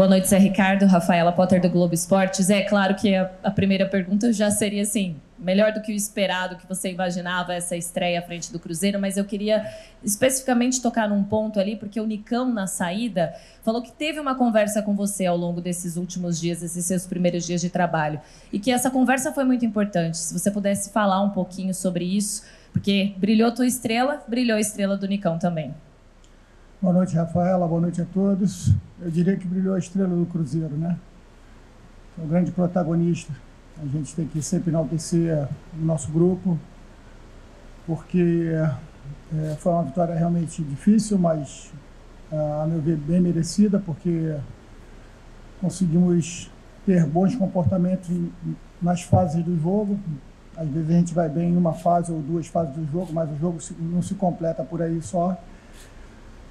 Boa 0.00 0.08
noite, 0.08 0.28
Zé 0.28 0.38
Ricardo, 0.38 0.86
Rafaela 0.86 1.30
Potter 1.30 1.60
do 1.60 1.68
Globo 1.68 1.92
Esportes. 1.92 2.48
É 2.48 2.62
claro 2.62 2.94
que 2.94 3.14
a, 3.14 3.30
a, 3.42 3.50
primeira 3.50 3.84
pergunta 3.84 4.32
já 4.32 4.50
seria 4.50 4.80
assim, 4.80 5.16
melhor 5.38 5.74
do 5.74 5.82
que 5.82 5.92
o 5.92 5.94
esperado, 5.94 6.56
que 6.56 6.66
você 6.66 6.90
imaginava 6.90 7.52
essa 7.52 7.76
estreia 7.76 8.18
à 8.18 8.22
frente 8.22 8.50
do 8.50 8.58
Cruzeiro, 8.58 8.98
mas 8.98 9.18
eu 9.18 9.26
queria 9.26 9.62
especificamente 10.02 10.80
tocar 10.80 11.06
num 11.06 11.22
ponto 11.22 11.60
ali, 11.60 11.76
porque 11.76 12.00
o 12.00 12.06
Nicão, 12.06 12.50
na 12.50 12.66
saída, 12.66 13.34
falou 13.62 13.82
que 13.82 13.92
teve 13.92 14.18
uma 14.18 14.34
conversa 14.34 14.80
com 14.80 14.96
você 14.96 15.26
ao 15.26 15.36
longo 15.36 15.60
desses 15.60 15.98
últimos 15.98 16.40
dias, 16.40 16.62
esses 16.62 16.86
seus 16.86 17.06
primeiros 17.06 17.44
dias 17.44 17.60
de 17.60 17.68
trabalho, 17.68 18.22
e 18.50 18.58
que 18.58 18.70
essa 18.70 18.90
conversa 18.90 19.34
foi 19.34 19.44
muito 19.44 19.66
importante. 19.66 20.16
Se 20.16 20.32
você 20.32 20.50
pudesse 20.50 20.94
falar 20.94 21.20
um 21.20 21.28
pouquinho 21.28 21.74
sobre 21.74 22.06
isso, 22.06 22.42
porque 22.72 23.12
brilhou 23.18 23.52
tua 23.52 23.66
estrela, 23.66 24.24
brilhou 24.26 24.56
a 24.56 24.60
estrela 24.62 24.96
do 24.96 25.06
Nicão 25.06 25.38
também. 25.38 25.74
Boa 26.82 26.94
noite, 26.94 27.14
Rafaela. 27.14 27.68
Boa 27.68 27.82
noite 27.82 28.00
a 28.00 28.06
todos. 28.06 28.72
Eu 29.02 29.10
diria 29.10 29.36
que 29.36 29.46
brilhou 29.46 29.74
a 29.74 29.78
estrela 29.78 30.16
do 30.16 30.24
Cruzeiro, 30.24 30.74
né? 30.78 30.96
É 32.18 32.24
o 32.24 32.26
grande 32.26 32.50
protagonista. 32.52 33.30
A 33.82 33.86
gente 33.86 34.16
tem 34.16 34.26
que 34.26 34.40
sempre 34.40 34.70
enaltecer 34.70 35.46
o 35.78 35.84
nosso 35.84 36.10
grupo, 36.10 36.58
porque 37.86 38.50
é, 39.30 39.56
foi 39.56 39.72
uma 39.72 39.82
vitória 39.82 40.14
realmente 40.14 40.62
difícil, 40.62 41.18
mas, 41.18 41.70
a 42.32 42.66
meu 42.66 42.80
ver, 42.80 42.96
bem 42.96 43.20
merecida, 43.20 43.78
porque 43.78 44.34
conseguimos 45.60 46.50
ter 46.86 47.04
bons 47.04 47.36
comportamentos 47.36 48.08
nas 48.80 49.02
fases 49.02 49.44
do 49.44 49.54
jogo. 49.60 50.00
Às 50.56 50.66
vezes 50.66 50.88
a 50.88 50.94
gente 50.94 51.12
vai 51.12 51.28
bem 51.28 51.50
em 51.50 51.56
uma 51.58 51.74
fase 51.74 52.10
ou 52.10 52.22
duas 52.22 52.46
fases 52.46 52.74
do 52.74 52.90
jogo, 52.90 53.12
mas 53.12 53.30
o 53.30 53.36
jogo 53.36 53.58
não 53.78 54.00
se 54.00 54.14
completa 54.14 54.64
por 54.64 54.80
aí 54.80 55.02
só. 55.02 55.36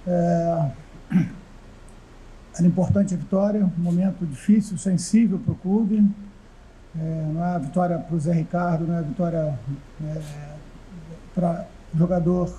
É, 0.08 0.72
era 2.58 2.68
importante 2.68 3.14
a 3.14 3.18
vitória, 3.18 3.64
um 3.64 3.82
momento 3.82 4.26
difícil, 4.26 4.78
sensível 4.78 5.40
para 5.40 5.54
o 5.54 5.56
clube. 5.56 6.06
É, 7.00 7.32
não 7.34 7.44
é 7.44 7.56
a 7.56 7.58
vitória 7.58 7.98
para 7.98 8.16
o 8.16 8.20
Zé 8.20 8.34
Ricardo, 8.34 8.86
não 8.88 8.96
é 8.96 9.00
a 9.00 9.02
vitória 9.02 9.60
é, 10.04 10.22
para 11.34 11.66
jogador, 11.96 12.54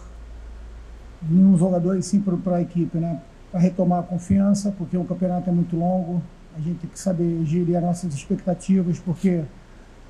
nenhum 1.22 1.58
jogador, 1.58 1.96
e 1.96 2.02
sim 2.02 2.20
para 2.20 2.56
a 2.56 2.62
equipe, 2.62 2.98
né? 2.98 3.20
Para 3.50 3.60
retomar 3.60 4.00
a 4.00 4.02
confiança, 4.02 4.72
porque 4.78 4.96
o 4.96 5.04
campeonato 5.04 5.50
é 5.50 5.52
muito 5.52 5.76
longo, 5.76 6.22
a 6.56 6.60
gente 6.60 6.78
tem 6.78 6.90
que 6.90 6.98
saber 6.98 7.44
gerir 7.44 7.76
as 7.76 7.82
nossas 7.82 8.14
expectativas, 8.14 8.98
porque 8.98 9.42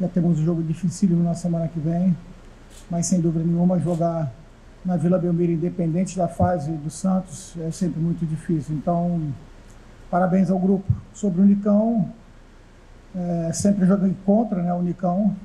já 0.00 0.08
temos 0.08 0.38
um 0.38 0.44
jogo 0.44 0.62
dificílimo 0.62 1.22
na 1.22 1.34
semana 1.34 1.68
que 1.68 1.80
vem, 1.80 2.16
mas 2.90 3.06
sem 3.06 3.20
dúvida 3.20 3.44
nenhuma 3.44 3.78
jogar 3.78 4.32
na 4.84 4.96
Vila 4.96 5.18
Belmiro, 5.18 5.52
independente 5.52 6.16
da 6.16 6.26
fase 6.26 6.72
do 6.72 6.90
Santos, 6.90 7.54
é 7.60 7.70
sempre 7.70 8.00
muito 8.00 8.24
difícil. 8.24 8.74
Então, 8.74 9.32
parabéns 10.10 10.50
ao 10.50 10.58
grupo. 10.58 10.90
Sobre 11.12 11.40
o 11.40 11.44
Unicão, 11.44 12.10
é, 13.14 13.50
sempre 13.52 13.86
joguei 13.86 14.16
contra 14.24 14.62
né, 14.62 14.72
o 14.72 14.78
Unicão 14.78 15.36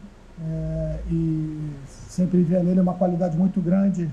é, 0.42 1.00
e 1.12 1.70
sempre 2.08 2.44
via 2.44 2.64
nele 2.64 2.80
uma 2.80 2.94
qualidade 2.94 3.38
muito 3.38 3.60
grande, 3.60 4.10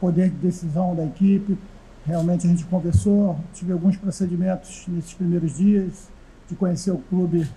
poder 0.00 0.30
de 0.30 0.36
decisão 0.36 0.94
da 0.96 1.04
equipe. 1.04 1.56
Realmente 2.04 2.46
a 2.46 2.50
gente 2.50 2.64
conversou, 2.64 3.38
tive 3.52 3.72
alguns 3.72 3.96
procedimentos 3.96 4.84
nesses 4.88 5.14
primeiros 5.14 5.56
dias 5.56 6.08
de 6.48 6.56
conhecer 6.56 6.90
o 6.90 6.98
clube 6.98 7.48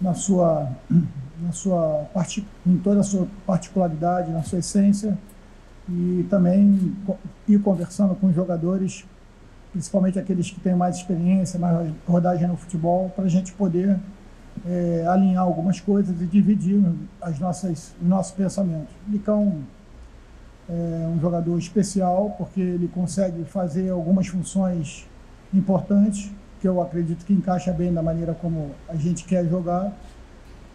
na 0.00 0.14
sua, 0.14 0.68
na 1.40 1.52
sua 1.52 2.06
em 2.66 2.78
toda 2.78 3.00
a 3.00 3.02
sua 3.02 3.26
particularidade, 3.46 4.30
na 4.30 4.42
sua 4.42 4.60
essência 4.60 5.18
e 5.88 6.26
também 6.28 6.94
ir 7.48 7.58
conversando 7.60 8.14
com 8.14 8.28
os 8.28 8.34
jogadores, 8.34 9.04
principalmente 9.72 10.18
aqueles 10.18 10.50
que 10.50 10.60
têm 10.60 10.74
mais 10.74 10.96
experiência, 10.96 11.58
mais 11.58 11.92
rodagem 12.06 12.48
no 12.48 12.56
futebol, 12.56 13.10
para 13.10 13.24
a 13.24 13.28
gente 13.28 13.52
poder 13.52 13.98
é, 14.66 15.04
alinhar 15.08 15.42
algumas 15.42 15.80
coisas 15.80 16.20
e 16.20 16.26
dividir 16.26 16.82
as 17.20 17.38
nossas, 17.38 17.94
os 18.00 18.08
nossos 18.08 18.32
pensamentos. 18.32 18.94
O 19.06 19.12
Nicão 19.12 19.60
é 20.68 21.08
um 21.14 21.20
jogador 21.20 21.56
especial 21.58 22.34
porque 22.36 22.60
ele 22.60 22.88
consegue 22.88 23.44
fazer 23.44 23.90
algumas 23.90 24.26
funções 24.26 25.06
importantes 25.54 26.30
que 26.60 26.66
eu 26.66 26.80
acredito 26.82 27.24
que 27.24 27.32
encaixa 27.32 27.72
bem 27.72 27.92
da 27.92 28.02
maneira 28.02 28.34
como 28.34 28.70
a 28.88 28.96
gente 28.96 29.24
quer 29.24 29.46
jogar 29.46 29.92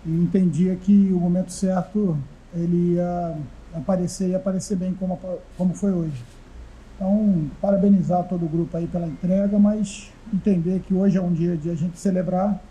e 0.05 0.09
entendia 0.09 0.75
que 0.75 1.11
o 1.11 1.19
momento 1.19 1.51
certo 1.51 2.17
ele 2.53 2.93
ia 2.93 3.37
aparecer 3.75 4.29
e 4.29 4.35
aparecer 4.35 4.75
bem 4.77 4.93
como, 4.93 5.19
como 5.57 5.73
foi 5.73 5.91
hoje. 5.91 6.23
Então, 6.95 7.49
parabenizar 7.59 8.23
todo 8.25 8.45
o 8.45 8.49
grupo 8.49 8.77
aí 8.77 8.85
pela 8.85 9.07
entrega, 9.07 9.57
mas 9.57 10.11
entender 10.31 10.81
que 10.81 10.93
hoje 10.93 11.17
é 11.17 11.21
um 11.21 11.33
dia 11.33 11.57
de 11.57 11.69
a 11.69 11.75
gente 11.75 11.97
celebrar, 11.97 12.61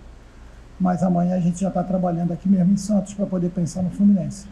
mas 0.78 1.02
amanhã 1.02 1.36
a 1.36 1.40
gente 1.40 1.60
já 1.60 1.68
está 1.68 1.82
trabalhando 1.82 2.32
aqui 2.32 2.48
mesmo 2.48 2.72
em 2.72 2.76
Santos 2.76 3.12
para 3.12 3.26
poder 3.26 3.50
pensar 3.50 3.82
no 3.82 3.90
Fluminense. 3.90 4.46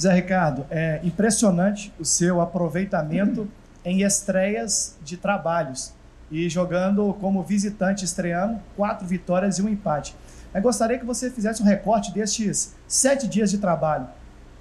Zé 0.00 0.12
Ricardo, 0.14 0.64
é 0.70 1.00
impressionante 1.02 1.92
o 1.98 2.04
seu 2.04 2.40
aproveitamento 2.40 3.48
em 3.84 4.02
estreias 4.02 4.96
de 5.02 5.16
trabalhos 5.16 5.92
e 6.30 6.48
jogando 6.48 7.12
como 7.20 7.42
visitante 7.42 8.04
estreando, 8.04 8.60
quatro 8.76 9.06
vitórias 9.06 9.58
e 9.58 9.62
um 9.62 9.68
empate. 9.68 10.16
Eu 10.54 10.62
gostaria 10.62 10.98
que 10.98 11.04
você 11.04 11.28
fizesse 11.28 11.62
um 11.62 11.66
recorte 11.66 12.12
destes 12.12 12.74
sete 12.86 13.26
dias 13.26 13.50
de 13.50 13.58
trabalho 13.58 14.06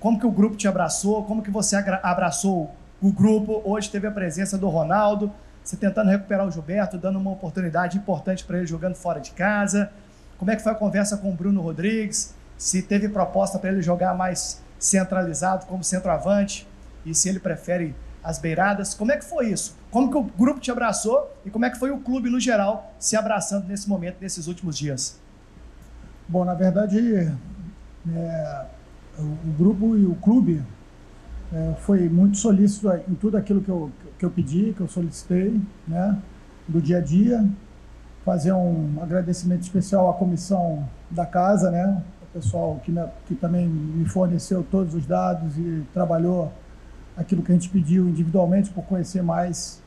como 0.02 0.20
que 0.20 0.26
o 0.26 0.32
grupo 0.32 0.58
te 0.58 0.68
abraçou, 0.68 1.24
como 1.26 1.44
que 1.44 1.52
você 1.52 1.76
abraçou 2.02 2.72
o 3.00 3.12
grupo. 3.12 3.62
Hoje 3.64 3.88
teve 3.90 4.08
a 4.08 4.12
presença 4.12 4.58
do 4.58 4.68
Ronaldo, 4.68 5.32
você 5.64 5.78
tentando 5.78 6.10
recuperar 6.10 6.48
o 6.48 6.52
Gilberto, 6.52 6.98
dando 6.98 7.20
uma 7.20 7.30
oportunidade 7.30 8.00
importante 8.00 8.44
para 8.44 8.58
ele 8.58 8.66
jogando 8.66 8.96
fora 8.96 9.22
de 9.22 9.30
casa. 9.30 9.92
Como 10.40 10.50
é 10.50 10.56
que 10.56 10.64
foi 10.64 10.72
a 10.72 10.76
conversa 10.76 11.18
com 11.18 11.30
o 11.30 11.34
Bruno 11.34 11.62
Rodrigues? 11.62 12.34
Se 12.58 12.82
teve 12.82 13.10
proposta 13.10 13.60
para 13.60 13.72
ele 13.72 13.84
jogar 13.84 14.16
mais 14.16 14.60
centralizado 14.80 15.68
como 15.68 15.84
centroavante 15.84 16.68
e 17.06 17.14
se 17.14 17.30
ele 17.30 17.40
prefere 17.40 17.96
as 18.24 18.40
beiradas. 18.40 18.96
Como 18.96 19.12
é 19.12 19.18
que 19.18 19.24
foi 19.24 19.50
isso? 19.50 19.78
Como 19.92 20.10
que 20.10 20.18
o 20.18 20.24
grupo 20.24 20.60
te 20.60 20.72
abraçou 20.72 21.32
e 21.46 21.52
como 21.52 21.66
é 21.66 21.70
que 21.70 21.78
foi 21.78 21.92
o 21.92 22.00
clube 22.00 22.28
no 22.28 22.40
geral 22.40 22.92
se 22.98 23.16
abraçando 23.16 23.68
nesse 23.68 23.88
momento, 23.88 24.18
nesses 24.20 24.48
últimos 24.48 24.80
dias? 24.80 25.20
Bom, 26.28 26.44
na 26.44 26.56
verdade, 26.56 27.32
é 28.16 28.66
o 29.24 29.54
grupo 29.58 29.96
e 29.96 30.06
o 30.06 30.16
clube 30.16 30.62
é, 31.54 31.74
foi 31.80 32.08
muito 32.08 32.38
solícito 32.38 32.90
em 33.10 33.16
tudo 33.16 33.38
aquilo 33.38 33.62
que 33.62 33.70
eu, 33.70 33.92
que 34.18 34.26
eu 34.26 34.30
pedi, 34.30 34.74
que 34.76 34.82
eu 34.82 34.88
solicitei, 34.88 35.60
né, 35.88 36.18
do 36.68 36.82
dia 36.82 36.98
a 36.98 37.02
dia. 37.02 37.46
Fazer 38.24 38.54
um 38.54 39.00
agradecimento 39.02 39.64
especial 39.64 40.10
à 40.10 40.14
comissão 40.14 40.88
da 41.10 41.26
casa, 41.26 41.72
né, 41.72 42.02
o 42.22 42.26
pessoal 42.34 42.80
que, 42.84 42.92
me, 42.92 43.02
que 43.28 43.36
também 43.36 43.68
me 43.68 44.06
forneceu 44.08 44.66
todos 44.70 44.94
os 44.94 45.06
dados 45.06 45.58
e 45.58 45.84
trabalhou 45.94 46.52
aquilo 47.18 47.42
que 47.42 47.52
a 47.52 47.56
gente 47.56 47.70
pediu 47.70 48.08
individualmente 48.08 48.70
por 48.70 48.84
conhecer 48.86 49.22
mais, 49.22 49.82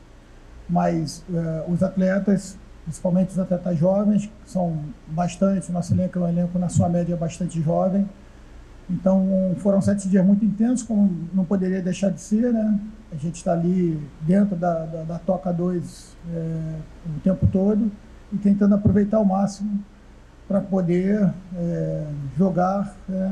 mais 0.69 1.23
é, 1.33 1.65
os 1.67 1.81
atletas, 1.81 2.57
principalmente 2.83 3.29
os 3.29 3.39
atletas 3.39 3.77
jovens, 3.77 4.27
que 4.27 4.49
são 4.49 4.77
bastante, 5.07 5.71
nosso 5.71 5.93
elenco 5.93 6.19
é 6.19 6.21
um 6.21 6.29
elenco 6.29 6.59
na 6.59 6.69
sua 6.69 6.87
média 6.87 7.15
bastante 7.15 7.59
jovem. 7.61 8.07
Então 8.89 9.55
foram 9.57 9.81
sete 9.81 10.07
dias 10.07 10.25
muito 10.25 10.45
intensos, 10.45 10.85
como 10.85 11.11
não 11.33 11.43
poderia 11.43 11.81
deixar 11.81 12.09
de 12.11 12.21
ser, 12.21 12.53
né? 12.53 12.79
A 13.11 13.15
gente 13.15 13.35
está 13.35 13.53
ali 13.53 13.99
dentro 14.21 14.55
da, 14.55 14.85
da, 14.85 15.03
da 15.03 15.19
Toca 15.19 15.51
2 15.51 16.15
é, 16.33 16.75
o 17.07 17.19
tempo 17.21 17.47
todo 17.47 17.91
e 18.31 18.37
tentando 18.37 18.75
aproveitar 18.75 19.17
ao 19.17 19.25
máximo 19.25 19.79
para 20.47 20.61
poder 20.61 21.31
é, 21.55 22.07
jogar 22.37 22.95
é, 23.09 23.31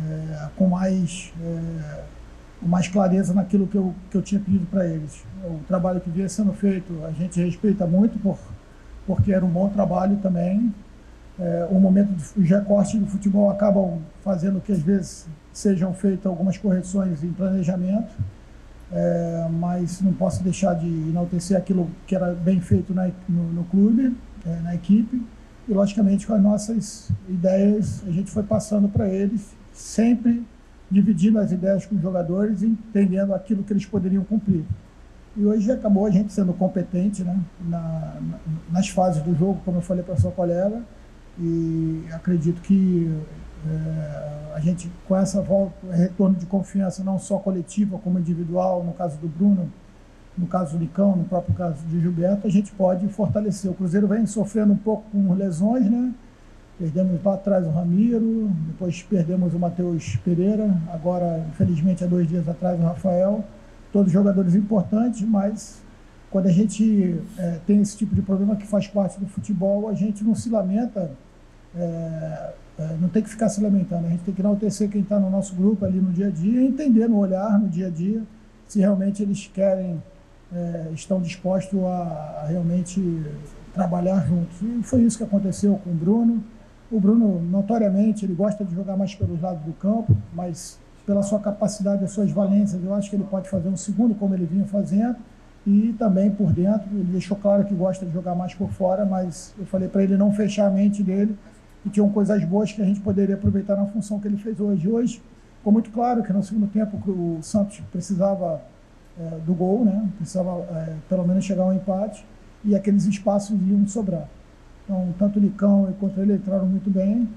é 0.00 0.48
com, 0.56 0.68
mais, 0.68 1.32
é, 1.42 2.04
com 2.60 2.66
mais 2.66 2.88
clareza 2.88 3.34
naquilo 3.34 3.66
que 3.66 3.76
eu, 3.76 3.94
que 4.10 4.16
eu 4.16 4.22
tinha 4.22 4.40
pedido 4.40 4.66
para 4.66 4.86
eles. 4.86 5.24
O 5.44 5.60
trabalho 5.68 6.00
que 6.00 6.08
vinha 6.08 6.28
sendo 6.28 6.52
feito 6.52 6.92
a 7.04 7.10
gente 7.10 7.42
respeita 7.42 7.86
muito, 7.86 8.18
por, 8.18 8.38
porque 9.06 9.32
era 9.32 9.44
um 9.44 9.50
bom 9.50 9.68
trabalho 9.68 10.16
também, 10.22 10.72
é, 11.38 11.66
o 11.70 11.80
momento 11.80 12.10
dos 12.10 12.48
recortes 12.48 12.98
do 12.98 13.06
futebol 13.06 13.50
acabam 13.50 13.98
fazendo 14.22 14.60
que 14.60 14.72
às 14.72 14.80
vezes 14.80 15.26
sejam 15.52 15.92
feitas 15.92 16.26
algumas 16.26 16.56
correções 16.56 17.22
em 17.22 17.32
planejamento, 17.32 18.12
é, 18.92 19.48
mas 19.50 20.00
não 20.02 20.12
posso 20.12 20.42
deixar 20.42 20.74
de 20.74 20.86
enaltecer 20.86 21.56
aquilo 21.56 21.90
que 22.06 22.14
era 22.14 22.32
bem 22.32 22.60
feito 22.60 22.92
na, 22.92 23.10
no, 23.28 23.52
no, 23.52 23.64
clube, 23.64 24.14
é, 24.46 24.60
na 24.60 24.74
equipe, 24.74 25.22
e 25.68 25.72
logicamente 25.72 26.26
com 26.26 26.34
as 26.34 26.42
nossas 26.42 27.10
ideias 27.28 28.02
a 28.06 28.10
gente 28.10 28.30
foi 28.30 28.42
passando 28.42 28.88
para 28.88 29.08
eles, 29.08 29.54
sempre 29.72 30.44
dividindo 30.90 31.38
as 31.38 31.50
ideias 31.50 31.86
com 31.86 31.94
os 31.94 32.02
jogadores 32.02 32.60
e 32.60 32.66
entendendo 32.66 33.32
aquilo 33.34 33.62
que 33.62 33.72
eles 33.72 33.86
poderiam 33.86 34.22
cumprir. 34.24 34.64
E 35.34 35.46
hoje 35.46 35.72
acabou 35.72 36.04
a 36.04 36.10
gente 36.10 36.30
sendo 36.30 36.52
competente 36.52 37.24
né, 37.24 37.40
na, 37.64 37.78
na, 38.20 38.38
nas 38.70 38.88
fases 38.90 39.22
do 39.22 39.34
jogo, 39.34 39.62
como 39.64 39.78
eu 39.78 39.82
falei 39.82 40.02
para 40.02 40.16
sua 40.16 40.30
colega, 40.30 40.82
e 41.38 42.04
acredito 42.12 42.60
que 42.60 43.10
é, 43.68 44.54
a 44.54 44.60
gente, 44.60 44.90
com 45.06 45.16
essa 45.16 45.40
volta, 45.40 45.74
retorno 45.90 46.36
de 46.36 46.46
confiança, 46.46 47.02
não 47.02 47.18
só 47.18 47.38
coletiva 47.38 47.98
como 47.98 48.18
individual, 48.18 48.84
no 48.84 48.92
caso 48.92 49.18
do 49.18 49.28
Bruno, 49.28 49.70
no 50.36 50.46
caso 50.46 50.76
do 50.76 50.82
Licão, 50.82 51.16
no 51.16 51.24
próprio 51.24 51.54
caso 51.54 51.84
de 51.86 52.00
Gilberto, 52.00 52.46
a 52.46 52.50
gente 52.50 52.72
pode 52.72 53.06
fortalecer. 53.08 53.70
O 53.70 53.74
Cruzeiro 53.74 54.06
vem 54.06 54.26
sofrendo 54.26 54.72
um 54.72 54.76
pouco 54.76 55.04
com 55.10 55.32
lesões, 55.34 55.90
né? 55.90 56.12
Perdemos 56.78 57.22
lá 57.22 57.34
atrás 57.34 57.66
o 57.66 57.70
Ramiro, 57.70 58.50
depois 58.66 59.02
perdemos 59.02 59.54
o 59.54 59.58
Matheus 59.58 60.16
Pereira, 60.24 60.74
agora, 60.92 61.44
infelizmente, 61.50 62.02
há 62.02 62.06
dois 62.06 62.26
dias 62.26 62.48
atrás 62.48 62.80
o 62.80 62.82
Rafael. 62.82 63.44
Todos 63.92 64.10
jogadores 64.10 64.54
importantes, 64.54 65.20
mas 65.22 65.82
quando 66.32 66.46
a 66.46 66.50
gente 66.50 67.20
é, 67.38 67.60
tem 67.66 67.82
esse 67.82 67.96
tipo 67.96 68.14
de 68.14 68.22
problema 68.22 68.56
que 68.56 68.66
faz 68.66 68.86
parte 68.86 69.20
do 69.20 69.26
futebol, 69.26 69.88
a 69.90 69.94
gente 69.94 70.24
não 70.24 70.34
se 70.34 70.48
lamenta, 70.48 71.10
é, 71.76 72.52
é, 72.78 72.96
não 72.98 73.10
tem 73.10 73.22
que 73.22 73.28
ficar 73.28 73.50
se 73.50 73.62
lamentando, 73.62 74.06
a 74.06 74.10
gente 74.10 74.24
tem 74.24 74.34
que 74.34 74.40
enaltecer 74.40 74.88
quem 74.88 75.02
está 75.02 75.20
no 75.20 75.28
nosso 75.28 75.54
grupo 75.54 75.84
ali 75.84 76.00
no 76.00 76.10
dia 76.10 76.28
a 76.28 76.30
dia, 76.30 76.62
entender 76.62 77.06
no 77.06 77.18
olhar, 77.18 77.60
no 77.60 77.68
dia 77.68 77.88
a 77.88 77.90
dia, 77.90 78.22
se 78.66 78.80
realmente 78.80 79.22
eles 79.22 79.46
querem, 79.52 80.02
é, 80.50 80.88
estão 80.94 81.20
dispostos 81.20 81.78
a, 81.84 82.40
a, 82.42 82.46
realmente 82.48 83.00
trabalhar 83.74 84.26
juntos. 84.26 84.56
E 84.62 84.82
foi 84.82 85.02
isso 85.02 85.18
que 85.18 85.24
aconteceu 85.24 85.78
com 85.84 85.90
o 85.90 85.94
Bruno. 85.94 86.42
O 86.90 86.98
Bruno, 86.98 87.42
notoriamente, 87.42 88.24
ele 88.24 88.34
gosta 88.34 88.64
de 88.64 88.74
jogar 88.74 88.96
mais 88.96 89.14
pelos 89.14 89.38
lados 89.38 89.62
do 89.64 89.72
campo, 89.74 90.16
mas 90.32 90.78
pela 91.04 91.22
sua 91.22 91.40
capacidade, 91.40 92.02
as 92.02 92.12
suas 92.12 92.30
valências, 92.30 92.82
eu 92.82 92.94
acho 92.94 93.10
que 93.10 93.16
ele 93.16 93.24
pode 93.24 93.50
fazer 93.50 93.68
um 93.68 93.76
segundo 93.76 94.14
como 94.14 94.34
ele 94.34 94.46
vinha 94.46 94.64
fazendo 94.64 95.16
e 95.66 95.94
também 95.98 96.30
por 96.30 96.52
dentro. 96.52 96.88
Ele 96.92 97.04
deixou 97.04 97.36
claro 97.36 97.64
que 97.64 97.74
gosta 97.74 98.04
de 98.04 98.12
jogar 98.12 98.34
mais 98.34 98.54
por 98.54 98.70
fora, 98.70 99.04
mas 99.04 99.54
eu 99.58 99.66
falei 99.66 99.88
para 99.88 100.02
ele 100.02 100.16
não 100.16 100.32
fechar 100.32 100.66
a 100.66 100.70
mente 100.70 101.02
dele 101.02 101.36
e 101.84 101.90
tinham 101.90 102.08
coisas 102.10 102.44
boas 102.44 102.72
que 102.72 102.82
a 102.82 102.84
gente 102.84 103.00
poderia 103.00 103.34
aproveitar 103.34 103.76
na 103.76 103.86
função 103.86 104.18
que 104.18 104.28
ele 104.28 104.36
fez 104.36 104.60
hoje. 104.60 104.88
Hoje 104.88 105.22
ficou 105.58 105.72
muito 105.72 105.90
claro 105.90 106.22
que 106.22 106.32
no 106.32 106.42
segundo 106.42 106.66
tempo 106.68 106.96
o 107.10 107.38
Santos 107.42 107.80
precisava 107.90 108.60
é, 109.18 109.38
do 109.44 109.54
gol, 109.54 109.84
né? 109.84 110.08
precisava 110.16 110.60
é, 110.70 110.94
pelo 111.08 111.26
menos 111.26 111.44
chegar 111.44 111.64
ao 111.64 111.74
empate 111.74 112.24
e 112.64 112.74
aqueles 112.74 113.04
espaços 113.04 113.56
iam 113.68 113.86
sobrar. 113.86 114.28
Então, 114.84 115.14
tanto 115.18 115.38
o 115.38 115.42
Licão 115.42 115.92
quanto 115.98 116.20
ele 116.20 116.34
entraram 116.34 116.66
muito 116.66 116.90
bem. 116.90 117.28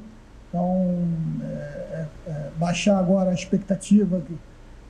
Então, 0.50 0.96
é, 1.42 1.46
é, 1.46 2.08
é 2.28 2.50
baixar 2.58 2.98
agora 2.98 3.32
a 3.32 3.34
expectativa 3.34 4.22
que 4.22 4.38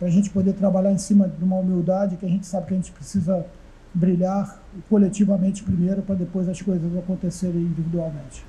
para 0.05 0.11
a 0.11 0.13
gente 0.13 0.29
poder 0.29 0.53
trabalhar 0.53 0.91
em 0.91 0.99
cima 0.99 1.27
de 1.27 1.43
uma 1.43 1.55
humildade 1.55 2.15
que 2.17 2.25
a 2.27 2.29
gente 2.29 2.45
sabe 2.45 2.67
que 2.67 2.73
a 2.75 2.77
gente 2.77 2.91
precisa 2.91 3.43
brilhar 3.91 4.61
coletivamente 4.87 5.63
primeiro 5.63 6.03
para 6.03 6.13
depois 6.13 6.47
as 6.47 6.61
coisas 6.61 6.95
acontecerem 6.95 7.59
individualmente. 7.61 8.45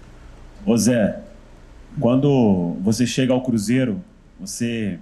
Ô 0.67 0.77
Zé, 0.77 1.23
quando 1.99 2.77
você 2.83 3.07
chega 3.07 3.33
ao 3.33 3.43
Cruzeiro, 3.43 4.03
você, 4.39 4.99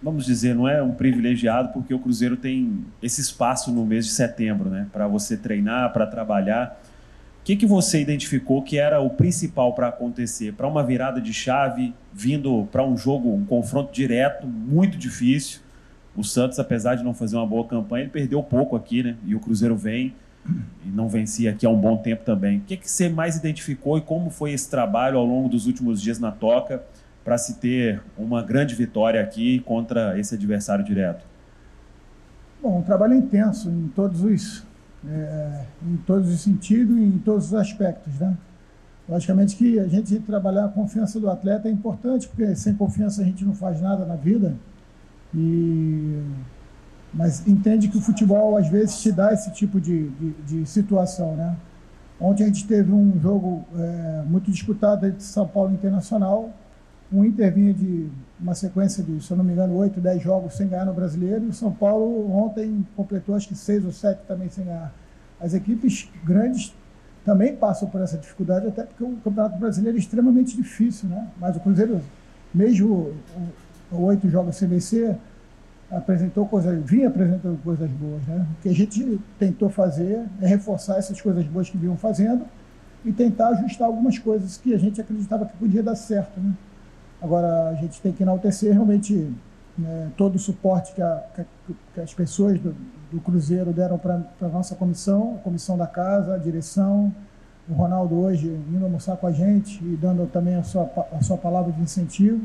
vamos 0.00 0.24
dizer, 0.24 0.54
não 0.54 0.68
é 0.68 0.80
um 0.80 0.92
privilegiado 0.92 1.70
porque 1.72 1.92
o 1.92 1.98
Cruzeiro 1.98 2.36
tem 2.36 2.84
esse 3.02 3.20
espaço 3.20 3.72
no 3.72 3.84
mês 3.84 4.06
de 4.06 4.12
setembro, 4.12 4.70
né, 4.70 4.86
para 4.92 5.08
você 5.08 5.36
treinar, 5.36 5.92
para 5.92 6.06
trabalhar 6.06 6.80
que, 7.46 7.54
que 7.54 7.64
você 7.64 8.00
identificou 8.00 8.60
que 8.60 8.76
era 8.76 9.00
o 9.00 9.08
principal 9.08 9.72
para 9.72 9.86
acontecer? 9.86 10.52
Para 10.54 10.66
uma 10.66 10.82
virada 10.82 11.20
de 11.20 11.32
chave, 11.32 11.94
vindo 12.12 12.66
para 12.72 12.84
um 12.84 12.96
jogo, 12.96 13.32
um 13.32 13.44
confronto 13.44 13.92
direto, 13.92 14.48
muito 14.48 14.98
difícil. 14.98 15.60
O 16.16 16.24
Santos, 16.24 16.58
apesar 16.58 16.96
de 16.96 17.04
não 17.04 17.14
fazer 17.14 17.36
uma 17.36 17.46
boa 17.46 17.64
campanha, 17.64 18.02
ele 18.02 18.10
perdeu 18.10 18.42
pouco 18.42 18.74
aqui, 18.74 19.00
né? 19.00 19.14
E 19.24 19.32
o 19.32 19.38
Cruzeiro 19.38 19.76
vem 19.76 20.12
e 20.84 20.88
não 20.88 21.08
vencia 21.08 21.52
aqui 21.52 21.64
há 21.64 21.70
um 21.70 21.80
bom 21.80 21.96
tempo 21.98 22.24
também. 22.24 22.58
O 22.58 22.62
que, 22.62 22.76
que 22.76 22.90
você 22.90 23.08
mais 23.08 23.36
identificou 23.36 23.96
e 23.96 24.00
como 24.00 24.28
foi 24.28 24.50
esse 24.50 24.68
trabalho 24.68 25.16
ao 25.16 25.24
longo 25.24 25.48
dos 25.48 25.68
últimos 25.68 26.02
dias 26.02 26.18
na 26.18 26.32
toca 26.32 26.82
para 27.24 27.38
se 27.38 27.60
ter 27.60 28.02
uma 28.18 28.42
grande 28.42 28.74
vitória 28.74 29.22
aqui 29.22 29.60
contra 29.60 30.18
esse 30.18 30.34
adversário 30.34 30.84
direto? 30.84 31.24
Bom, 32.60 32.80
um 32.80 32.82
trabalho 32.82 33.14
intenso 33.14 33.70
em 33.70 33.86
todos 33.94 34.24
os 34.24 34.64
é, 35.04 35.64
em 35.82 35.96
todos 35.98 36.32
os 36.32 36.40
sentidos 36.40 36.96
e 36.96 37.02
em 37.02 37.18
todos 37.18 37.46
os 37.46 37.54
aspectos, 37.54 38.14
né? 38.18 38.36
Logicamente 39.08 39.56
que 39.56 39.78
a 39.78 39.86
gente 39.86 40.18
trabalhar 40.20 40.64
a 40.64 40.68
confiança 40.68 41.20
do 41.20 41.30
atleta 41.30 41.68
é 41.68 41.70
importante, 41.70 42.26
porque 42.28 42.56
sem 42.56 42.74
confiança 42.74 43.22
a 43.22 43.24
gente 43.24 43.44
não 43.44 43.54
faz 43.54 43.80
nada 43.80 44.04
na 44.04 44.16
vida. 44.16 44.54
E 45.34 46.22
mas 47.14 47.46
entende 47.46 47.88
que 47.88 47.96
o 47.96 48.00
futebol 48.00 48.56
às 48.56 48.68
vezes 48.68 49.00
te 49.00 49.10
dá 49.10 49.32
esse 49.32 49.50
tipo 49.52 49.80
de, 49.80 50.10
de, 50.10 50.30
de 50.42 50.66
situação, 50.66 51.34
né? 51.34 51.56
Ontem 52.20 52.44
a 52.44 52.46
gente 52.46 52.66
teve 52.66 52.92
um 52.92 53.18
jogo 53.20 53.64
é, 53.78 54.22
muito 54.26 54.50
disputado 54.50 55.06
entre 55.06 55.22
São 55.22 55.46
Paulo 55.46 55.72
Internacional. 55.72 56.50
Um 57.12 57.24
Inter 57.24 57.52
vinha 57.54 57.72
de 57.72 58.08
uma 58.40 58.54
sequência 58.54 59.02
de, 59.02 59.22
se 59.22 59.30
eu 59.30 59.36
não 59.36 59.44
me 59.44 59.52
engano, 59.52 59.76
8, 59.76 60.00
10 60.00 60.22
jogos 60.22 60.54
sem 60.54 60.68
ganhar 60.68 60.84
no 60.84 60.92
Brasileiro. 60.92 61.44
E 61.44 61.48
o 61.48 61.52
São 61.52 61.72
Paulo 61.72 62.30
ontem 62.32 62.86
completou 62.96 63.34
acho 63.34 63.48
que 63.48 63.54
6 63.54 63.84
ou 63.84 63.92
7 63.92 64.22
também 64.26 64.48
sem 64.48 64.64
ganhar. 64.64 64.92
As 65.40 65.54
equipes 65.54 66.10
grandes 66.24 66.74
também 67.24 67.54
passam 67.56 67.88
por 67.88 68.00
essa 68.00 68.16
dificuldade, 68.16 68.68
até 68.68 68.84
porque 68.84 69.02
o 69.02 69.16
Campeonato 69.16 69.58
Brasileiro 69.58 69.96
é 69.96 70.00
extremamente 70.00 70.56
difícil, 70.56 71.08
né? 71.08 71.28
Mas 71.38 71.56
o 71.56 71.60
Cruzeiro, 71.60 72.00
mesmo 72.54 73.12
oito 73.92 74.28
jogos 74.28 74.56
sem 74.56 74.68
vencer, 74.68 75.16
apresentou 75.90 76.46
coisas, 76.46 76.82
vinha 76.84 77.08
apresentando 77.08 77.60
coisas 77.62 77.90
boas, 77.90 78.22
né? 78.26 78.46
O 78.58 78.62
que 78.62 78.68
a 78.68 78.74
gente 78.74 79.20
tentou 79.38 79.68
fazer 79.68 80.24
é 80.40 80.46
reforçar 80.46 80.98
essas 80.98 81.20
coisas 81.20 81.44
boas 81.46 81.68
que 81.68 81.76
vinham 81.76 81.96
fazendo 81.96 82.44
e 83.04 83.12
tentar 83.12 83.48
ajustar 83.48 83.86
algumas 83.86 84.18
coisas 84.18 84.56
que 84.56 84.74
a 84.74 84.78
gente 84.78 85.00
acreditava 85.00 85.46
que 85.46 85.56
podia 85.56 85.82
dar 85.82 85.94
certo, 85.94 86.40
né? 86.40 86.52
Agora, 87.20 87.70
a 87.70 87.74
gente 87.74 88.00
tem 88.00 88.12
que 88.12 88.22
enaltecer 88.22 88.72
realmente 88.72 89.32
né, 89.76 90.10
todo 90.16 90.36
o 90.36 90.38
suporte 90.38 90.94
que, 90.94 91.02
a, 91.02 91.22
que 91.94 92.00
as 92.00 92.12
pessoas 92.14 92.58
do, 92.60 92.74
do 93.10 93.20
Cruzeiro 93.20 93.72
deram 93.72 93.98
para 93.98 94.22
a 94.40 94.48
nossa 94.48 94.74
comissão, 94.74 95.36
a 95.36 95.42
comissão 95.42 95.76
da 95.76 95.86
casa, 95.86 96.34
a 96.34 96.38
direção, 96.38 97.12
o 97.68 97.74
Ronaldo 97.74 98.14
hoje 98.16 98.46
indo 98.46 98.84
almoçar 98.84 99.16
com 99.16 99.26
a 99.26 99.32
gente 99.32 99.82
e 99.82 99.96
dando 99.96 100.26
também 100.30 100.54
a 100.54 100.62
sua, 100.62 100.90
a 101.12 101.22
sua 101.22 101.36
palavra 101.36 101.72
de 101.72 101.80
incentivo. 101.80 102.40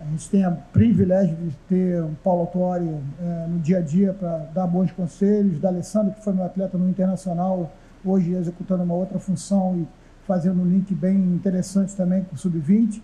A 0.00 0.04
gente 0.04 0.30
tem 0.30 0.46
o 0.46 0.56
privilégio 0.72 1.36
de 1.36 1.56
ter 1.68 2.02
o 2.02 2.10
Paulo 2.22 2.42
Autori 2.42 2.88
é, 3.20 3.46
no 3.48 3.58
dia 3.58 3.78
a 3.78 3.80
dia 3.80 4.14
para 4.14 4.38
dar 4.54 4.66
bons 4.66 4.92
conselhos, 4.92 5.58
da 5.60 5.68
Alessandro, 5.68 6.14
que 6.14 6.22
foi 6.22 6.32
meu 6.32 6.44
atleta 6.44 6.78
no 6.78 6.88
Internacional, 6.88 7.70
hoje 8.04 8.32
executando 8.32 8.84
uma 8.84 8.94
outra 8.94 9.18
função 9.18 9.76
e 9.76 9.88
fazendo 10.24 10.62
um 10.62 10.66
link 10.66 10.94
bem 10.94 11.16
interessante 11.16 11.96
também 11.96 12.22
com 12.22 12.36
o 12.36 12.38
Sub-20. 12.38 13.02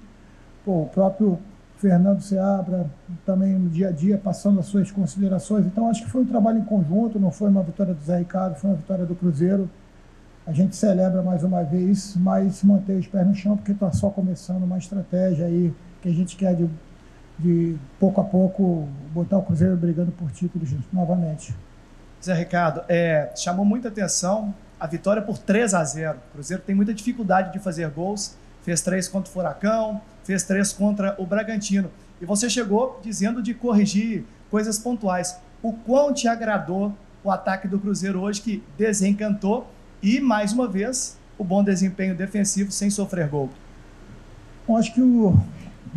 Pô, 0.64 0.82
o 0.82 0.86
próprio 0.86 1.38
Fernando 1.76 2.22
Seabra 2.22 2.86
também 3.26 3.52
no 3.52 3.68
dia 3.68 3.88
a 3.88 3.92
dia 3.92 4.16
passando 4.16 4.58
as 4.60 4.66
suas 4.66 4.90
considerações. 4.90 5.66
Então 5.66 5.88
acho 5.90 6.04
que 6.04 6.10
foi 6.10 6.22
um 6.22 6.26
trabalho 6.26 6.58
em 6.58 6.64
conjunto, 6.64 7.20
não 7.20 7.30
foi 7.30 7.48
uma 7.48 7.62
vitória 7.62 7.92
do 7.92 8.02
Zé 8.02 8.18
Ricardo, 8.18 8.56
foi 8.56 8.70
uma 8.70 8.76
vitória 8.76 9.04
do 9.04 9.14
Cruzeiro. 9.14 9.68
A 10.46 10.52
gente 10.52 10.76
celebra 10.76 11.22
mais 11.22 11.42
uma 11.42 11.62
vez, 11.62 12.16
mas 12.16 12.62
mantém 12.62 12.98
os 12.98 13.06
pés 13.06 13.26
no 13.26 13.34
chão 13.34 13.56
porque 13.56 13.72
está 13.72 13.92
só 13.92 14.10
começando 14.10 14.62
uma 14.62 14.78
estratégia 14.78 15.46
aí 15.46 15.74
que 16.00 16.08
a 16.08 16.12
gente 16.12 16.36
quer 16.36 16.54
de, 16.54 16.68
de 17.38 17.76
pouco 17.98 18.20
a 18.20 18.24
pouco 18.24 18.88
botar 19.12 19.38
o 19.38 19.42
Cruzeiro 19.42 19.76
brigando 19.76 20.12
por 20.12 20.30
títulos 20.30 20.70
novamente. 20.92 21.54
Zé 22.22 22.32
Ricardo, 22.32 22.82
é, 22.88 23.30
chamou 23.36 23.64
muita 23.64 23.88
atenção 23.88 24.54
a 24.80 24.86
vitória 24.86 25.20
por 25.20 25.36
3 25.36 25.74
a 25.74 25.84
0. 25.84 26.18
O 26.18 26.32
Cruzeiro 26.34 26.62
tem 26.62 26.74
muita 26.74 26.94
dificuldade 26.94 27.52
de 27.52 27.58
fazer 27.58 27.88
gols, 27.90 28.36
fez 28.64 28.80
três 28.80 29.06
contra 29.06 29.30
o 29.30 29.32
Furacão, 29.32 30.00
fez 30.24 30.42
três 30.42 30.72
contra 30.72 31.14
o 31.18 31.26
Bragantino. 31.26 31.90
E 32.20 32.24
você 32.24 32.48
chegou 32.48 33.00
dizendo 33.02 33.42
de 33.42 33.54
corrigir 33.54 34.24
coisas 34.50 34.78
pontuais. 34.78 35.36
O 35.62 35.72
quão 35.72 36.12
te 36.12 36.26
agradou 36.26 36.92
o 37.22 37.30
ataque 37.30 37.68
do 37.68 37.78
Cruzeiro 37.78 38.20
hoje, 38.20 38.40
que 38.40 38.62
desencantou, 38.76 39.70
e 40.02 40.20
mais 40.20 40.52
uma 40.52 40.68
vez, 40.68 41.18
o 41.38 41.44
bom 41.44 41.62
desempenho 41.62 42.14
defensivo 42.14 42.70
sem 42.70 42.90
sofrer 42.90 43.28
gol? 43.28 43.50
Bom, 44.66 44.76
acho 44.76 44.92
que 44.92 45.00
o, 45.00 45.38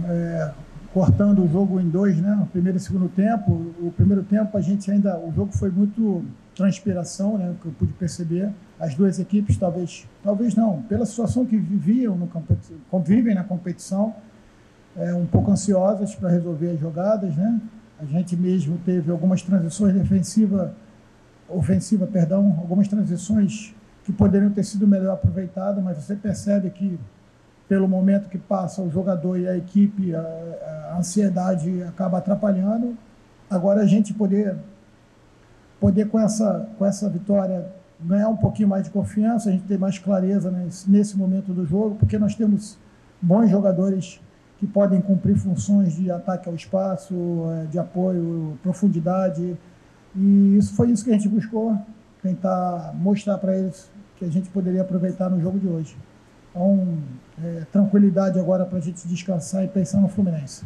é, 0.06 0.52
cortando 0.98 1.44
o 1.44 1.48
jogo 1.48 1.80
em 1.80 1.88
dois, 1.88 2.18
né? 2.18 2.40
O 2.42 2.48
primeiro 2.48 2.80
e 2.80 2.82
segundo 2.82 3.08
tempo. 3.08 3.52
O 3.80 3.94
primeiro 3.96 4.24
tempo 4.24 4.58
a 4.58 4.62
gente 4.62 4.90
ainda. 4.90 5.16
O 5.20 5.32
jogo 5.32 5.52
foi 5.52 5.70
muito 5.70 6.26
transpiração, 6.56 7.38
né? 7.38 7.54
Que 7.62 7.68
eu 7.68 7.72
pude 7.78 7.94
perceber. 7.94 8.50
As 8.80 8.96
duas 8.96 9.20
equipes, 9.20 9.58
talvez, 9.58 10.08
talvez 10.24 10.56
não, 10.56 10.82
pela 10.84 11.06
situação 11.06 11.46
que 11.46 11.56
viviam 11.56 12.16
no 12.16 12.28
convivem 12.90 13.36
na 13.36 13.44
competição, 13.44 14.16
é, 14.96 15.14
um 15.14 15.28
pouco 15.28 15.52
ansiosas 15.52 16.16
para 16.16 16.30
resolver 16.30 16.72
as 16.72 16.80
jogadas, 16.80 17.36
né? 17.36 17.62
A 18.00 18.06
gente 18.06 18.36
mesmo 18.36 18.80
teve 18.84 19.12
algumas 19.12 19.44
transições 19.44 19.94
defensiva, 19.94 20.74
ofensiva, 21.48 22.08
perdão, 22.08 22.56
algumas 22.60 22.88
transições 22.88 23.76
que 24.04 24.12
poderiam 24.12 24.50
ter 24.50 24.64
sido 24.64 24.88
melhor 24.88 25.14
aproveitadas, 25.14 25.84
mas 25.84 25.98
você 25.98 26.16
percebe 26.16 26.72
que 26.72 27.00
pelo 27.68 27.88
momento 27.88 28.30
que 28.30 28.38
passa 28.38 28.82
o 28.82 28.90
jogador 28.90 29.38
e 29.38 29.48
a 29.48 29.58
equipe, 29.58 30.16
a, 30.16 30.20
a 30.20 30.77
ansiedade 30.96 31.84
acaba 31.84 32.20
atrapalhando. 32.20 32.98
Agora 33.50 33.82
a 33.82 33.86
gente 33.86 34.14
poder 34.14 34.56
poder 35.80 36.10
com 36.10 36.20
essa 36.20 36.68
com 36.78 36.86
essa 36.86 37.10
vitória 37.10 37.66
ganhar 38.00 38.30
um 38.30 38.38
pouquinho 38.38 38.68
mais 38.68 38.84
de 38.84 38.90
confiança, 38.90 39.50
a 39.50 39.52
gente 39.52 39.66
ter 39.66 39.78
mais 39.78 39.98
clareza 39.98 40.52
nesse, 40.52 40.90
nesse 40.90 41.18
momento 41.18 41.54
do 41.54 41.66
jogo, 41.66 41.96
porque 41.96 42.18
nós 42.18 42.36
temos 42.36 42.78
bons 43.22 43.50
jogadores 43.50 44.20
que 44.60 44.68
podem 44.68 45.02
cumprir 45.02 45.36
funções 45.36 45.96
de 45.96 46.12
ataque 46.12 46.50
ao 46.50 46.56
espaço, 46.56 47.14
eh, 47.16 47.66
de 47.66 47.78
apoio, 47.78 48.58
profundidade. 48.64 49.56
E 50.16 50.58
isso 50.58 50.76
foi 50.76 50.92
isso 50.92 51.04
que 51.04 51.12
a 51.12 51.14
gente 51.14 51.30
buscou, 51.30 51.78
tentar 52.22 52.92
mostrar 52.96 53.38
para 53.38 53.56
eles 53.56 53.90
que 54.18 54.26
a 54.26 54.30
gente 54.30 54.50
poderia 54.50 54.82
aproveitar 54.82 55.30
no 55.30 55.40
jogo 55.40 55.60
de 55.60 55.68
hoje. 55.68 55.96
Então, 56.58 56.98
é, 57.44 57.66
tranquilidade 57.72 58.40
agora 58.40 58.66
para 58.66 58.80
a 58.80 58.82
gente 58.82 59.08
descansar 59.08 59.64
e 59.64 59.68
pensar 59.68 60.02
no 60.02 60.10
Fluminense. 60.10 60.66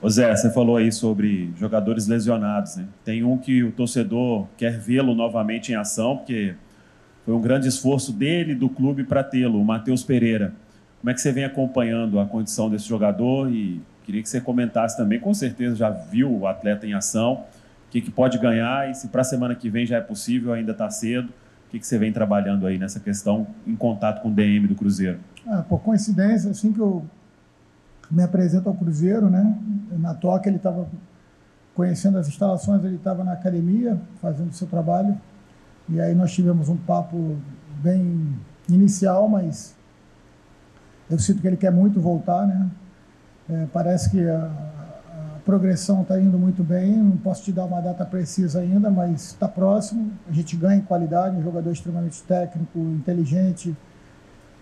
Ô 0.00 0.08
Zé, 0.08 0.34
você 0.34 0.50
falou 0.50 0.78
aí 0.78 0.90
sobre 0.90 1.52
jogadores 1.58 2.06
lesionados, 2.06 2.76
né? 2.76 2.86
Tem 3.04 3.22
um 3.22 3.36
que 3.36 3.62
o 3.62 3.70
torcedor 3.70 4.46
quer 4.56 4.78
vê-lo 4.78 5.14
novamente 5.14 5.70
em 5.70 5.74
ação, 5.74 6.16
porque 6.16 6.54
foi 7.26 7.34
um 7.34 7.42
grande 7.42 7.68
esforço 7.68 8.10
dele, 8.10 8.54
do 8.54 8.70
clube, 8.70 9.04
para 9.04 9.22
tê-lo, 9.22 9.60
o 9.60 9.64
Matheus 9.64 10.02
Pereira. 10.02 10.54
Como 11.00 11.10
é 11.10 11.14
que 11.14 11.20
você 11.20 11.30
vem 11.30 11.44
acompanhando 11.44 12.18
a 12.18 12.24
condição 12.24 12.70
desse 12.70 12.88
jogador? 12.88 13.52
E 13.52 13.82
queria 14.04 14.22
que 14.22 14.28
você 14.30 14.40
comentasse 14.40 14.96
também, 14.96 15.20
com 15.20 15.34
certeza 15.34 15.76
já 15.76 15.90
viu 15.90 16.32
o 16.32 16.46
atleta 16.46 16.86
em 16.86 16.94
ação, 16.94 17.44
o 17.86 17.90
que, 17.90 18.00
que 18.00 18.10
pode 18.10 18.38
ganhar 18.38 18.90
e 18.90 18.94
se 18.94 19.08
para 19.08 19.20
a 19.20 19.24
semana 19.24 19.54
que 19.54 19.68
vem 19.68 19.84
já 19.84 19.98
é 19.98 20.00
possível, 20.00 20.54
ainda 20.54 20.72
está 20.72 20.88
cedo. 20.88 21.28
O 21.68 21.70
que, 21.70 21.78
que 21.78 21.86
você 21.86 21.98
vem 21.98 22.10
trabalhando 22.10 22.66
aí 22.66 22.78
nessa 22.78 22.98
questão 22.98 23.46
em 23.66 23.76
contato 23.76 24.22
com 24.22 24.30
o 24.30 24.32
DM 24.32 24.66
do 24.66 24.74
Cruzeiro? 24.74 25.18
Ah, 25.46 25.62
por 25.68 25.80
coincidência, 25.80 26.50
assim 26.50 26.72
que 26.72 26.80
eu 26.80 27.04
me 28.10 28.22
apresento 28.22 28.70
ao 28.70 28.74
Cruzeiro, 28.74 29.28
né? 29.28 29.54
Na 29.92 30.14
toca 30.14 30.48
ele 30.48 30.56
estava 30.56 30.88
conhecendo 31.74 32.16
as 32.16 32.26
instalações, 32.26 32.82
ele 32.84 32.96
estava 32.96 33.22
na 33.22 33.32
academia 33.32 34.00
fazendo 34.20 34.50
seu 34.54 34.66
trabalho. 34.66 35.14
E 35.90 36.00
aí 36.00 36.14
nós 36.14 36.32
tivemos 36.32 36.70
um 36.70 36.76
papo 36.76 37.36
bem 37.82 38.34
inicial, 38.66 39.28
mas 39.28 39.76
eu 41.10 41.18
sinto 41.18 41.42
que 41.42 41.46
ele 41.46 41.58
quer 41.58 41.70
muito 41.70 42.00
voltar, 42.00 42.46
né? 42.46 42.70
É, 43.50 43.66
parece 43.70 44.10
que 44.10 44.26
a 44.26 44.67
progressão 45.48 46.02
está 46.02 46.20
indo 46.20 46.38
muito 46.38 46.62
bem. 46.62 46.98
Não 46.98 47.16
posso 47.16 47.42
te 47.42 47.52
dar 47.52 47.64
uma 47.64 47.80
data 47.80 48.04
precisa 48.04 48.60
ainda, 48.60 48.90
mas 48.90 49.28
está 49.28 49.48
próximo. 49.48 50.12
A 50.28 50.32
gente 50.32 50.54
ganha 50.54 50.76
em 50.76 50.82
qualidade, 50.82 51.36
um 51.36 51.42
jogador 51.42 51.72
extremamente 51.72 52.22
técnico, 52.22 52.78
inteligente 52.78 53.74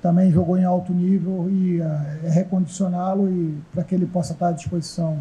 também 0.00 0.30
jogou 0.30 0.56
em 0.56 0.62
alto 0.62 0.92
nível 0.92 1.50
e 1.50 1.80
é 1.80 2.30
recondicioná-lo 2.30 3.28
e 3.28 3.58
para 3.72 3.82
que 3.82 3.92
ele 3.92 4.06
possa 4.06 4.34
estar 4.34 4.48
à 4.48 4.52
disposição. 4.52 5.18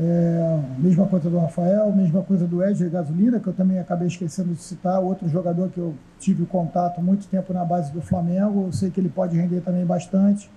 É, 0.00 0.60
mesma 0.78 1.06
coisa 1.06 1.30
do 1.30 1.38
Rafael, 1.38 1.92
mesma 1.92 2.22
coisa 2.22 2.44
do 2.44 2.64
Edger 2.64 2.90
Gasolina, 2.90 3.38
que 3.38 3.46
eu 3.46 3.52
também 3.52 3.78
acabei 3.78 4.08
esquecendo 4.08 4.52
de 4.54 4.62
citar, 4.62 4.98
outro 4.98 5.28
jogador 5.28 5.68
que 5.68 5.78
eu 5.78 5.94
tive 6.18 6.44
contato 6.46 7.00
muito 7.00 7.28
tempo 7.28 7.52
na 7.52 7.64
base 7.64 7.92
do 7.92 8.00
Flamengo, 8.00 8.64
eu 8.66 8.72
sei 8.72 8.90
que 8.90 8.98
ele 8.98 9.10
pode 9.10 9.36
render 9.36 9.60
também 9.60 9.84
bastante, 9.84 10.50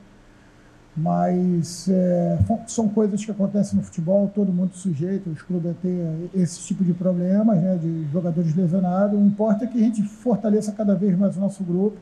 mas 0.95 1.89
é, 1.89 2.37
são 2.67 2.87
coisas 2.87 3.25
que 3.25 3.31
acontecem 3.31 3.77
no 3.77 3.83
futebol, 3.83 4.31
todo 4.33 4.53
mundo 4.53 4.73
sujeito, 4.75 5.29
os 5.29 5.41
clubes 5.41 5.71
a 5.71 5.73
ter 5.73 6.29
esse 6.35 6.59
tipo 6.59 6.83
de 6.83 6.93
problemas, 6.93 7.61
né, 7.61 7.77
de 7.77 8.05
jogadores 8.11 8.55
lesionados, 8.55 9.19
o 9.19 9.25
importa 9.25 9.65
é 9.65 9.67
que 9.67 9.77
a 9.77 9.81
gente 9.81 10.03
fortaleça 10.03 10.71
cada 10.71 10.93
vez 10.95 11.17
mais 11.17 11.35
o 11.35 11.39
nosso 11.39 11.63
grupo, 11.63 11.97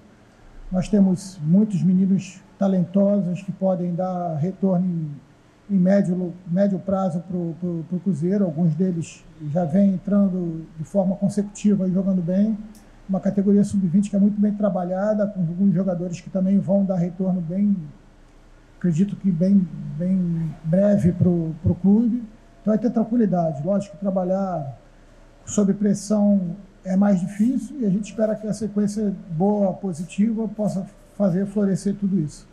nós 0.71 0.87
temos 0.87 1.37
muitos 1.43 1.83
meninos 1.83 2.41
talentosos 2.57 3.41
que 3.41 3.51
podem 3.51 3.93
dar 3.93 4.35
retorno 4.35 4.85
em, 4.85 5.75
em 5.75 5.77
médio, 5.77 6.33
médio 6.47 6.79
prazo 6.79 7.19
para 7.19 7.35
o 7.35 7.99
Cruzeiro. 8.03 8.45
Alguns 8.45 8.73
deles 8.73 9.21
já 9.51 9.65
vêm 9.65 9.95
entrando 9.95 10.65
de 10.77 10.85
forma 10.85 11.15
consecutiva 11.17 11.89
e 11.89 11.91
jogando 11.91 12.21
bem. 12.21 12.57
Uma 13.09 13.19
categoria 13.19 13.65
sub-20 13.65 14.09
que 14.09 14.15
é 14.15 14.19
muito 14.19 14.39
bem 14.39 14.53
trabalhada, 14.53 15.27
com 15.27 15.41
alguns 15.41 15.73
jogadores 15.73 16.21
que 16.21 16.29
também 16.29 16.57
vão 16.57 16.85
dar 16.85 16.95
retorno 16.95 17.41
bem, 17.41 17.75
acredito 18.81 19.15
que 19.15 19.29
bem, 19.29 19.67
bem 19.95 20.55
breve 20.63 21.11
para 21.11 21.29
o 21.29 21.77
clube. 21.79 22.23
Então 22.61 22.73
vai 22.73 22.79
ter 22.79 22.89
tranquilidade. 22.89 23.61
Lógico 23.63 23.95
que 23.95 24.01
trabalhar 24.01 24.75
sob 25.45 25.71
pressão 25.75 26.55
é 26.83 26.95
mais 26.95 27.19
difícil 27.19 27.79
e 27.79 27.85
a 27.85 27.89
gente 27.91 28.05
espera 28.05 28.35
que 28.35 28.47
a 28.47 28.53
sequência 28.53 29.13
boa, 29.29 29.71
positiva, 29.71 30.47
possa 30.47 30.87
fazer 31.15 31.45
florescer 31.45 31.95
tudo 31.95 32.19
isso. 32.19 32.47